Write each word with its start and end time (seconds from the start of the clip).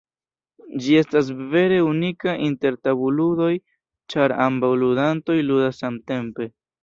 Ĝi 0.83 0.93
estas 1.01 1.27
vere 1.51 1.75
unika 1.87 2.33
inter 2.45 2.79
tabulludoj, 2.87 3.51
ĉar 4.13 4.35
ambaŭ 4.49 4.73
ludantoj 4.85 5.39
ludas 5.51 5.85
samtempe. 5.85 6.51